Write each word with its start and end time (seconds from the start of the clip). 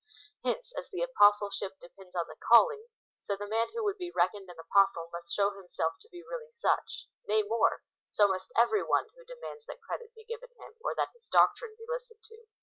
Hence, 0.43 0.73
as 0.79 0.89
the 0.89 1.03
apostleship 1.03 1.73
dej)ends 1.79 2.15
on 2.15 2.25
the 2.27 2.35
calling, 2.35 2.87
so 3.19 3.35
the 3.35 3.45
man 3.45 3.67
who 3.71 3.83
would 3.83 3.99
be 3.99 4.09
reckoned 4.09 4.49
an 4.49 4.57
apostle, 4.59 5.09
must 5.11 5.31
show 5.31 5.51
himself 5.51 5.93
to 6.01 6.09
be 6.09 6.23
really 6.23 6.51
such: 6.51 7.05
nay 7.27 7.43
more, 7.43 7.83
so 8.09 8.27
must 8.27 8.51
every 8.57 8.81
one 8.81 9.09
who 9.15 9.23
demands 9.23 9.67
that 9.67 9.83
credit 9.87 10.11
be 10.15 10.23
given 10.25 10.49
him, 10.57 10.73
or 10.81 10.95
that 10.95 11.09
his 11.13 11.27
doctrine 11.29 11.75
be 11.77 11.85
listened 11.87 12.23
to. 12.23 12.45